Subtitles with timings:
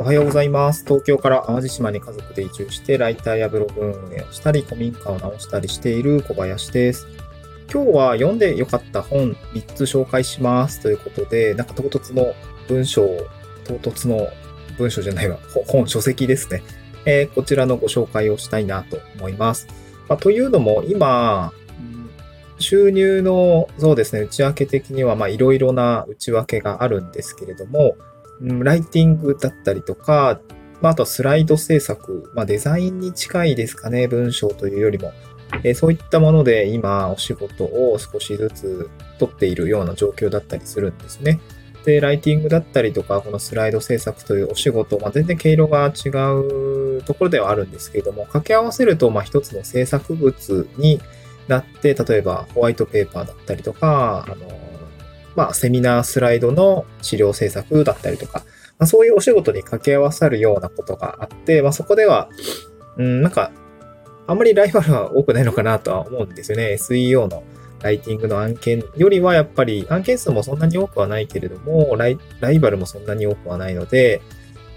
[0.00, 0.82] おはようございます。
[0.86, 7.06] 東京から淡路島に家族で移住して、ライターやブログ運営をしたり、古民家を直したりしている小林です。
[7.70, 12.32] 今日は読んでよかった本3つ紹介しますということで、なんか唐突の
[12.66, 13.06] 文章、
[13.64, 14.28] 唐突の
[14.78, 16.62] 文章じゃないわ、本、書籍ですね。
[17.04, 19.68] えー、こちらのご紹介をしたいなと思います。
[20.08, 21.52] まあ、というのも、今、
[22.58, 27.96] 収入の、そうですね、内訳的には、まあ、いろいろな内訳があるんですけれども、
[28.40, 30.40] ライティングだったりとか、
[30.80, 35.12] まあ、とはスライド制作、まあ、デザインに近いですかね、文章というよりも。
[35.62, 41.40] えー、そういったもので今お仕事を少しずつ取っているような状況だったりするんですね。
[41.84, 51.00] で、ライティングだったりとか、このスライド制作というお仕事、まあ、全然毛色が違うところではあるんですけれども、掛け合わせると、まあ、一つの制作物に
[51.48, 54.69] なって、例えばホワイトペーパーだったりとか、あの、
[55.40, 58.40] まあ、セミナースライドの資料制作だったりとか、
[58.78, 62.28] まあ、そういうお仕事に掛け合わさるようなことがあって、まあ、そこでは、
[62.98, 63.50] うん、なんか、
[64.26, 66.74] あんまりライバルは多くないのかなとは思うんですよね。
[66.74, 67.42] SEO の
[67.82, 74.20] ライティングの案件よりはやっぱり案件数もそんなに多くはないけれども、ライライバルもそんなに多くはないので、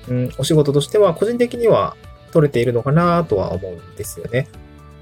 [0.07, 1.97] うん、お仕事としては個人的には
[2.31, 4.47] 取れているのかなとは思うんですよね。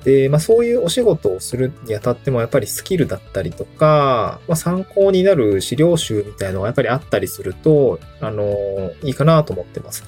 [0.03, 10.03] で、まあそういうお仕事をするにあたってもやっぱりスキルだったりとか、まあ参考になる資料集みたいのがやっぱりあったりすると、あの、いいかなと思ってます。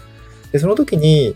[0.52, 1.36] で、その時に、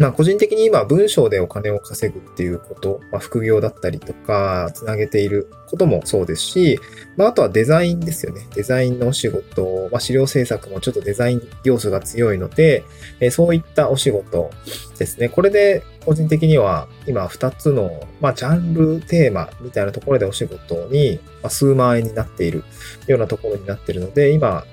[0.00, 6.80] まあ個人的に今文章でお金を稼ぐっていうこと、まあ、副業だったりとか、つなげていることもそうですし、
[7.18, 8.46] まああとはデザインですよね。
[8.54, 12.82] デザインのお仕事、まあ資料制作もちょっとデザイン要素が強いので、
[13.20, 14.50] え、そういったお仕事
[14.98, 15.28] ですね。
[15.28, 22.64] これで個人的には今2つの、まあジャンル、テーマみたいなところでお仕事に、ま、数万円になっている
[23.06, 24.64] ようなところになっているので、今、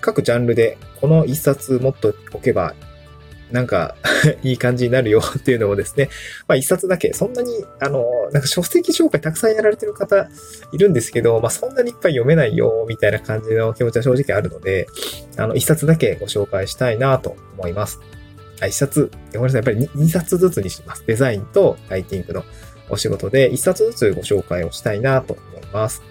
[0.00, 2.74] 各ジャンルでこの1冊持っておけば
[3.52, 3.96] なんか
[4.42, 6.08] いい感じになるよ っていうのをですね、
[6.46, 10.28] まあ一冊だけ、そんなに、あの、なんか書籍紹介たくさんやられてる方
[10.72, 14.86] いるんですけど、まあそんなにいっぱい読めないよ、みたいな感じの気持ちは正直あるので、
[15.36, 18.00] あの、一冊だけご紹介したいなと思います。
[18.60, 21.04] あ、一冊、ごめんなさい、やっぱり二冊ずつにします。
[21.06, 22.44] デザインとライティングの
[22.88, 26.02] お仕事で、一冊ずつご紹介をしたいなと思います。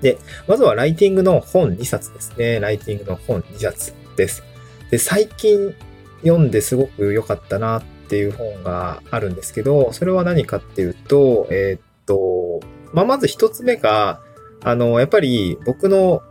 [0.00, 2.60] で、まずはライティングの本2冊ですね。
[2.60, 4.42] ライティングの本2冊です。
[4.90, 5.74] で、最近
[6.22, 12.60] 読んですごく良かったなっていう本があるんですけど、それは何かっていうと、えー、っと、
[12.92, 14.20] まあ、まず一つ目が、
[14.62, 16.22] あの、やっぱり僕の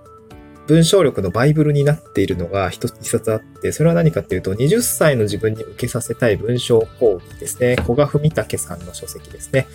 [0.67, 7.77] 文章力のバイブルになっているのが一冊あって、それは何かっていうと、20歳の自分に受けさせたい文章講義ですね。
[7.83, 9.65] 古賀文武さんの書籍ですね。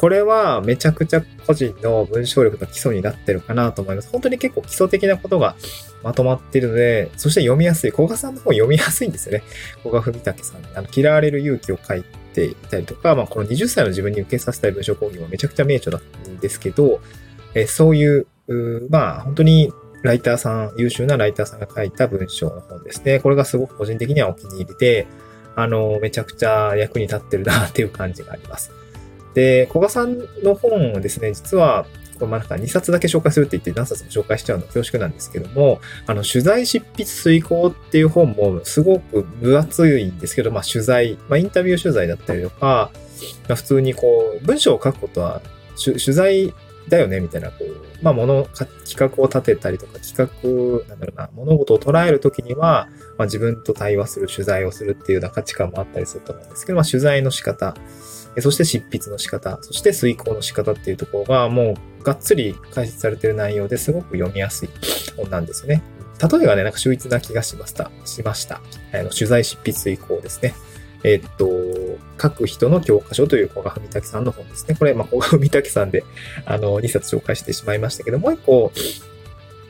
[0.00, 4.08] これはめちゃくちゃ個人の文章力の基礎になってるかなと思います。
[4.10, 5.56] 本当に結構基礎的なことが
[6.02, 7.90] まとまっているので、そして読みやすい。
[7.90, 9.42] 古賀さんの本読みやすいんですよね。
[9.82, 10.62] 古賀文武さん。
[10.74, 12.02] あの、嫌われる勇気を書い
[12.32, 17.02] ていたりとか、まあ、この20歳の自分に受けさせたい文章講義はめちゃくちゃ名著なんですけど、
[17.52, 19.70] えそういう、うまあ、本当に
[20.02, 23.20] ライターさん、優秀なライターさんが書いた文章の本ですね。
[23.20, 25.06] これがすごく個人的にはお気に入りで、
[25.56, 28.72] あの、めちゃくちゃ役に立ってるなっていう感じがあります。
[29.34, 31.86] で、古賀さんの本をですね、実は、
[32.18, 42.90] これまなんか2冊だけ紹介するって言って何冊も紹介しちゃうの恐縮なんですけども、あの、取材執筆遂行っていう本もすごく分厚いんですけど、まあ取材、まあインタビュー取材だったりとか、
[43.48, 45.40] まあ普通にこう、文章を書くことは
[45.82, 46.52] 取材
[46.90, 57.74] だよねみたいな、こう、まあ、もの、企画を立てたりとか、企画、なんだろうな、物事を捉えるときには、まあ、自分と対話する、取材をするっていうような価値観もあったりすると思うんですけど、まあ、取材の仕方、
[58.38, 64.68] そして執筆の仕方、そして遂行の仕方っていうところが、もう、がっつり解説されてる内容ですごく読みやすい
[65.16, 65.82] 本なんですよね。
[66.20, 67.90] 例えばね、なんか秀逸な気がしました。
[68.04, 68.60] しました。
[68.92, 70.54] あの、取材執筆遂行ですね。
[71.02, 71.48] えっと、
[72.20, 74.76] 書く人の教科書という古賀文武さんの本ですね。
[74.78, 76.04] これ、まあ、古賀文武さんで、
[76.44, 78.70] あの、2冊紹介してしまいましたけど、もう一個、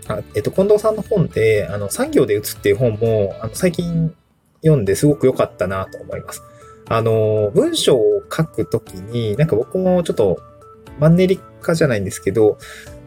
[0.09, 4.13] あえっと、近藤さんの本で、あの、産業で打つっていう本も、あの、最近
[4.63, 6.43] 読んですごく良かったなと思います。
[6.91, 10.41] あの、文章を書くときに、なんか僕もちょっと、
[10.99, 12.59] マンネリ化じゃないんですけど、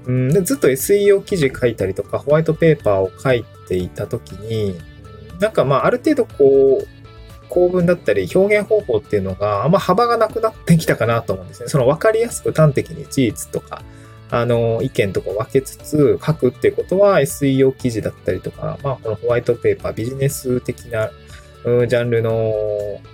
[0.05, 4.75] うん、ずっと SEO 記事書いたりとか、ホワイトペーパーを書いていたときに、
[5.39, 6.87] なんかまあ、ある程度こう、
[7.49, 11.67] 構文だったり表現方法っていうのがあんま幅がなくなってきたかなと思うんですね。
[11.67, 13.83] その分かりやすく端的に事実とか、
[14.31, 21.11] あの、意見とか分けつつ書くっていうことは SEO 記事だったりとか、まあ、このホワイトペーパー、ビジネス的な
[21.63, 22.53] ジャンルの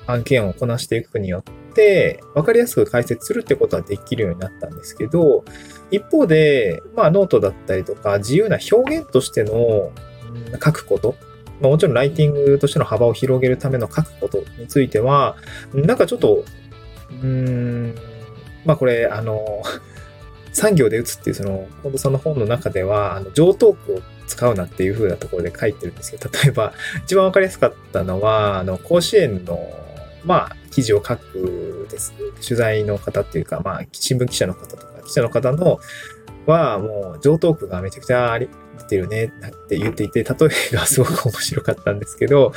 [0.08, 5.46] 案件をこなしていくによって、分かりやすく解説するってことはできるようになったんですけど、
[5.92, 9.92] 一方で、まあ、ノートだったりとか、自由な表現としての
[10.64, 11.14] 書くことっ
[11.62, 15.36] まあ、もちろんライティングとしての幅を広げるための書くことについては、
[15.74, 16.44] なんかちょっと、
[17.12, 17.96] うーん、
[18.66, 19.62] まあこれ、あの、
[20.52, 26.74] 産業で打つっていうその、近藤さんの本の中では、あの、上等句を使うなっていう風なところで書いてるんですけど、例えば、
[27.04, 29.60] 一番わかりやすかったのは、あの、甲子園の、
[30.24, 35.80] まあ、記事を書くです、ね取材の方っていうか、まあ、新聞記者の方とか、記者の方の、
[36.46, 38.50] は、もう、上等句がめちゃくちゃあり、
[38.80, 39.30] 出てるねっ
[39.68, 40.30] て言っていて、例
[40.72, 42.54] えがすごく面白かったんですけど、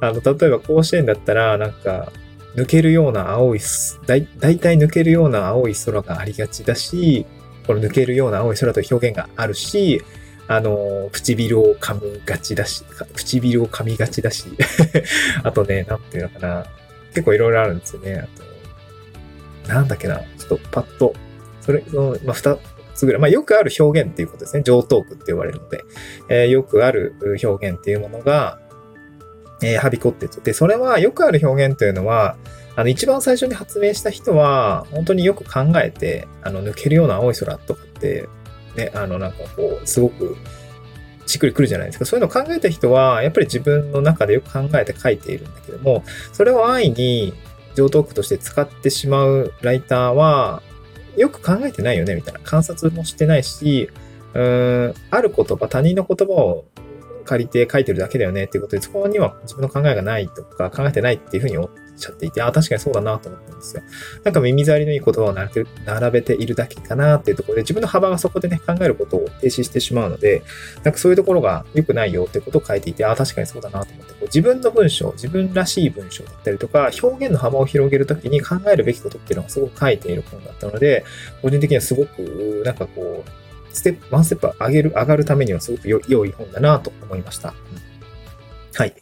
[0.00, 2.12] あの、例えば甲子園だったら、なんか、
[2.54, 3.60] 抜けるような青い、
[4.06, 7.26] だい、大体抜けるような青い空がありがちだし、
[7.66, 10.02] この抜けるような青い空という表現があるし、
[10.48, 12.84] あの、唇を噛みがちだし、
[13.14, 14.46] 唇を噛みがちだし、
[15.42, 16.66] あとね、なんていうのかな、
[17.10, 18.14] 結構いろいろあるんですよね。
[18.24, 21.14] あと、なんだっけな、ちょっとパッと、
[21.60, 22.58] それ、その、まあ、二
[22.94, 24.62] つぐらい、まあ、よくある表現っていうことですね。
[24.62, 25.84] 上等句って言われるので、
[26.28, 28.58] えー、よくある表現っていうものが、
[29.62, 30.40] えー、はびこってと。
[30.40, 32.36] で、それはよくある表現というのは、
[32.76, 38.28] あの、一番最初に発明した人は、本当によく考えて、あの、抜けるような青い空とかって、
[38.76, 40.36] ね、あの、なんかこう、すごく、
[41.26, 42.04] しっくりくるじゃないですか。
[42.04, 47.34] そういうのを考えた人は、やっぱり自分の中でよく考えて書いているんだけども、それを安易に
[47.74, 50.62] 上等句として使ってしまうライターは、
[51.16, 52.40] よく考えてないよね、みたいな。
[52.40, 53.90] 観察もしてないし、
[54.34, 56.64] うーん、ある言葉、他人の言葉を
[57.24, 61.58] 借りて書いてるだけだよねっていうことで、そこには自分の考えがないとか、考えてないっていうふうに
[61.96, 63.82] ちゃっていて、あ、確かにそうだなと思ったんですよ。
[64.24, 70.42] なんか耳障りのいい言葉を並べているだけかなっていうところで、自分の幅がそこでね、考えることを停止してしまうので、
[70.84, 81.04] なんかそういうところが良くないよってことを書いていて、あ、確かにそうだなと思って、こう自分の文章、自分らしい文章だったりとか、表現の幅を広げるときに考えるべきことっていうのがすごく書いている本だったので、
[81.42, 83.30] 個人的にはすごく、なんかこう、
[83.76, 87.54] ステップ、ワンステップ上げる、上がるためにはすごく良い本だなと思いました。
[88.74, 88.94] はい。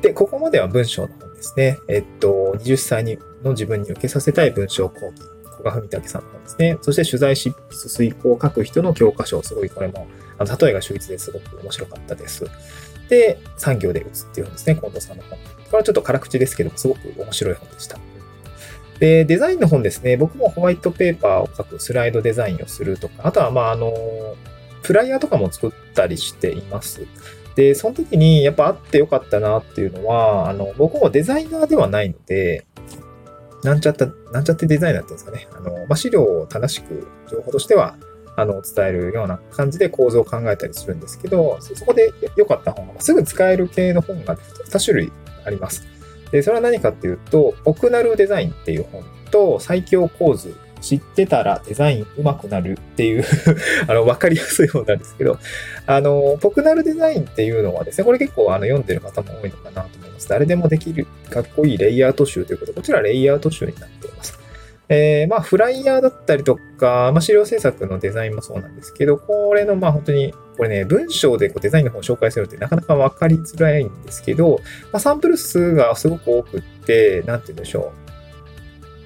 [0.00, 1.78] で、ここまでは文章の本ですね。
[1.88, 3.04] えっと、20歳
[3.42, 5.14] の自分に受けさせたい文章講義。
[5.56, 6.78] 古賀文武さんの本ですね。
[6.82, 9.42] そして取材執筆遂行を書く人の教科書。
[9.42, 10.06] すごいこれも、
[10.38, 12.44] あの、例えが秀逸ですごく面白かったです。
[13.08, 14.74] で、産業で打つっていう本ですね。
[14.74, 15.38] 近藤さんの本。
[15.38, 17.98] これはちょっと辛口ですけども、すごく面白い本でした。
[18.98, 20.16] で、デザインの本ですね。
[20.16, 23.92] 僕もホワイトペーパーを書くスライドデザインをするとか、あとは、まあ、あの、
[24.82, 27.06] フライヤーとかも作ったりしています。
[27.56, 32.66] で、その時にやっぱあってよかったなっていうのは、あの、僕もデザイナーではないので、
[33.62, 35.48] なんちゃった、なんちゃってデザイナーっていうんですかね。
[35.52, 37.96] あの、まあ、資料を正しく情報としては、
[38.36, 45.12] あの、伝えるような感じで構造を考えたりするんですけど、そこで良かった本が、すぐ使える系の本が2種類
[45.44, 45.86] あります。
[46.32, 50.54] で、それは何かっていうと、オクナルデザインっていう本と、最強構図、
[50.84, 53.24] 知ってたらデザイン上手くなるっていう
[53.88, 55.38] あの、わかりやすい本なんですけど、
[55.86, 60.28] あの、ポクナルデザインっていうのはですね、これ結構あの読んでる方も多いのかなと思います。
[60.28, 64.38] 誰でもできる、かっこいいレイアウト集ということで、こちらレイアウト集になっています。
[64.90, 74.60] えー、まあ、フライヤーだったりとか、まあ、資料制作のデザインもそうなんですけど、これの、まあ、本当に、これね、文章でこうデザインの方を紹介するってなかなかわかりづらいんですけど、
[74.92, 77.92] まあ、サンプル数がすごく多くって、なんて言うんでしょ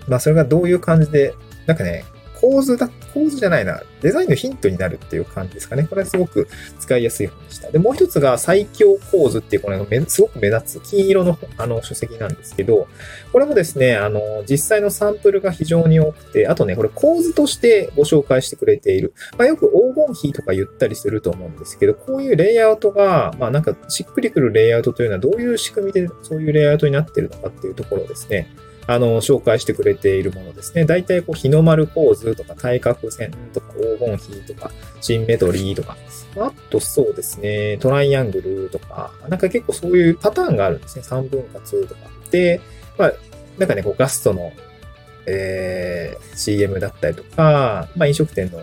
[0.07, 0.11] う。
[0.11, 1.35] まあ、それがどういう感じで、
[1.69, 2.03] なんかね、
[2.41, 5.87] 構図だ、構図じゃないな、デザインのヒントになるっていう感じですかね。
[5.89, 6.49] これはすごく
[6.79, 7.71] 使いやすい本でした。
[7.71, 12.87] で、もう一つが最強構図っていう、これすごく目立つ金色のあの書籍なんですけど、
[13.33, 19.13] これもですね、あの、実際のサンプルが非常に多くて、あとね、これ構図としてご紹介してくれている。
[19.37, 28.49] まあ、よく黄金比とか言ったりすると思うんですけど、こういうレイアウトが、まあなんかしっくりくるレイアウトというのはどういう仕組みでそういうレイアウトになってるのかっていうところですね。
[28.89, 30.87] あの、紹介してくれているものですね。
[30.87, 34.71] 大体、こう、日の丸構図とか、対角線とか、黄金比とか、
[35.03, 35.95] シンメトリーとか、
[36.39, 41.03] あと、そうですね、トライアングルとか、なんか結構そういうパターンがあるんですね。
[41.03, 42.01] 三分割とか。
[42.31, 42.63] で、
[42.97, 43.13] まあ、
[43.59, 44.53] なんかね、こう、ガストの、
[45.27, 48.59] えー、CM だったりとか、まあ、飲食店の、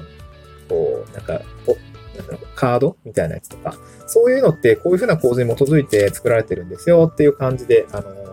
[0.67, 1.77] こう、なんか、お
[2.17, 3.75] なんだろう、カードみたいなやつとか、
[4.08, 8.25] そういうのってこういう風な構図に基づいて作られてるんですよっていう感じで、あの、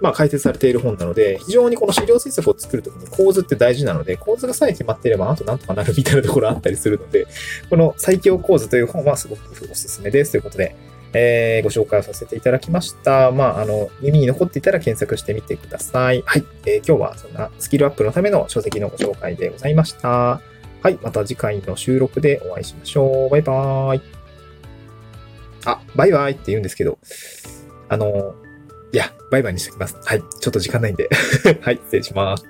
[0.00, 7.26] まあ、解説されている本なので、非常にこの資料制作を作るときに構図って大事なので、構図がさえ決まっていれば、あとなんとかなるみたいなところあったりするので、
[7.68, 9.40] この最強構図という本はすごく
[9.70, 10.32] おすすめです。
[10.32, 10.76] ということで、
[11.14, 13.30] えー、ご紹介をさせていただきました。
[13.32, 16.22] まあ、あの、耳に残っていたら検索してみてください。
[16.26, 16.44] はい。
[16.66, 20.08] えー、今日はそんなスキルアップのための書籍のご紹介でございました。
[20.80, 20.98] はい。
[21.02, 23.30] また次回の収録でお会いしましょう。
[23.30, 24.02] バイバーイ。
[25.64, 26.98] あ、バイバイって言うんですけど、
[27.88, 28.34] あの、
[28.92, 29.96] いや、バイバイにしておきます。
[30.04, 30.22] はい。
[30.40, 31.08] ちょっと時間ないんで
[31.60, 32.44] はい、失礼します。